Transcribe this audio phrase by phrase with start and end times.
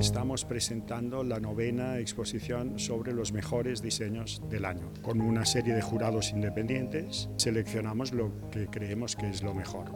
[0.00, 4.90] estamos presentando la novena exposición sobre los mejores diseños del año.
[5.02, 9.92] Con una serie de jurados independientes seleccionamos lo que creemos que es lo mejor.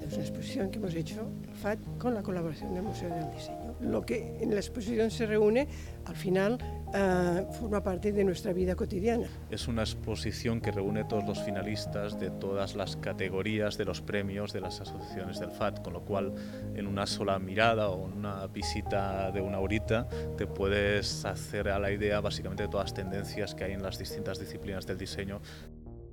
[0.00, 1.30] Es una exposición que hemos hecho
[1.60, 3.76] FAT con la colaboración del Museo del Diseño.
[3.82, 5.68] Lo que en la exposición se reúne,
[6.06, 6.58] al final,
[6.94, 9.26] uh, forma parte de nuestra vida cotidiana.
[9.50, 14.52] Es una exposición que reúne todos los finalistas de todas las categorías de los premios
[14.52, 16.34] de las asociaciones del FAT, con lo cual
[16.74, 21.90] en una sola mirada o una visita de una horita te puedes hacer a la
[21.90, 25.40] idea básicamente de todas las tendencias que hay en las distintas disciplinas del diseño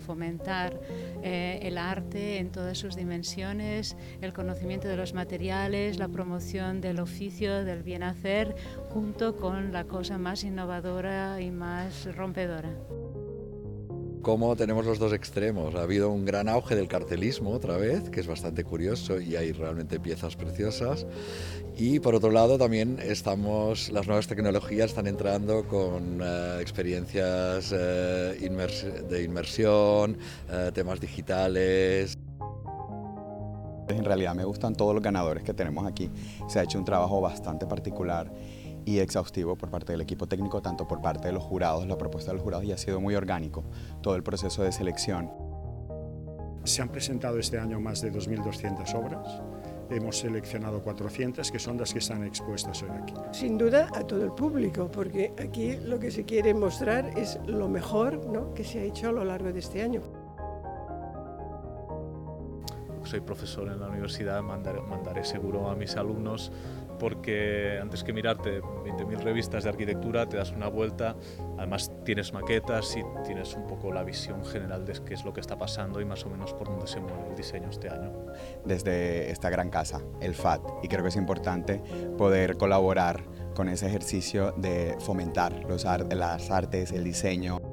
[0.00, 0.80] fomentar
[1.22, 7.00] eh, el arte en todas sus dimensiones, el conocimiento de los materiales, la promoción del
[7.00, 8.56] oficio, del bien hacer,
[8.90, 12.70] junto con la cosa más innovadora y más rompedora
[14.22, 15.74] cómo tenemos los dos extremos.
[15.74, 19.52] Ha habido un gran auge del cartelismo otra vez, que es bastante curioso y hay
[19.52, 21.06] realmente piezas preciosas.
[21.76, 28.36] Y por otro lado también estamos, las nuevas tecnologías están entrando con eh, experiencias eh,
[29.08, 30.18] de inmersión,
[30.50, 32.16] eh, temas digitales.
[33.88, 36.10] En realidad me gustan todos los ganadores que tenemos aquí.
[36.48, 38.32] Se ha hecho un trabajo bastante particular
[38.84, 42.30] y exhaustivo por parte del equipo técnico, tanto por parte de los jurados, la propuesta
[42.30, 43.64] de los jurados y ha sido muy orgánico
[44.02, 45.30] todo el proceso de selección.
[46.64, 49.40] Se han presentado este año más de 2.200 obras.
[49.90, 53.14] Hemos seleccionado 400, que son las que están expuestas hoy aquí.
[53.32, 57.68] Sin duda a todo el público, porque aquí lo que se quiere mostrar es lo
[57.68, 58.54] mejor ¿no?
[58.54, 60.02] que se ha hecho a lo largo de este año.
[63.04, 66.52] Soy profesor en la universidad, mandaré, mandaré seguro a mis alumnos
[66.98, 71.16] porque antes que mirarte 20.000 revistas de arquitectura, te das una vuelta,
[71.58, 75.40] además tienes maquetas y tienes un poco la visión general de qué es lo que
[75.40, 78.12] está pasando y más o menos por dónde se mueve el diseño este año.
[78.64, 81.82] Desde esta gran casa, el FAT, y creo que es importante
[82.16, 83.22] poder colaborar
[83.54, 87.71] con ese ejercicio de fomentar los las artes, el diseño.